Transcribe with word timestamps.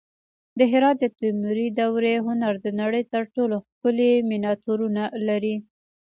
د 0.57 0.59
هرات 0.71 0.97
د 1.01 1.05
تیموري 1.19 1.67
دورې 1.79 2.13
هنر 2.27 2.53
د 2.65 2.67
نړۍ 2.81 3.03
تر 3.13 3.23
ټولو 3.35 3.55
ښکلي 3.67 4.11
مینیاتورونه 4.29 5.03
لري 5.27 5.55